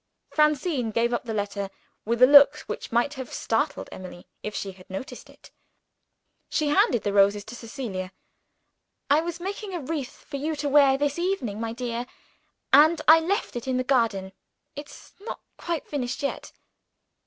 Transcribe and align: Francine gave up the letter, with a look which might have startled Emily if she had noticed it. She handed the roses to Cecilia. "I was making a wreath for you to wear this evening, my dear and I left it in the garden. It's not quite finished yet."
Francine 0.31 0.89
gave 0.89 1.13
up 1.13 1.25
the 1.25 1.31
letter, 1.35 1.69
with 2.05 2.23
a 2.23 2.25
look 2.25 2.61
which 2.61 2.91
might 2.91 3.13
have 3.13 3.31
startled 3.31 3.87
Emily 3.91 4.25
if 4.41 4.55
she 4.55 4.71
had 4.71 4.89
noticed 4.89 5.29
it. 5.29 5.51
She 6.49 6.69
handed 6.69 7.03
the 7.03 7.13
roses 7.13 7.43
to 7.43 7.55
Cecilia. 7.55 8.11
"I 9.11 9.21
was 9.21 9.39
making 9.39 9.75
a 9.75 9.79
wreath 9.79 10.23
for 10.25 10.37
you 10.37 10.55
to 10.55 10.67
wear 10.69 10.97
this 10.97 11.19
evening, 11.19 11.59
my 11.59 11.71
dear 11.73 12.07
and 12.73 12.99
I 13.07 13.19
left 13.19 13.55
it 13.55 13.67
in 13.67 13.77
the 13.77 13.83
garden. 13.83 14.33
It's 14.75 15.13
not 15.19 15.39
quite 15.57 15.85
finished 15.87 16.23
yet." 16.23 16.51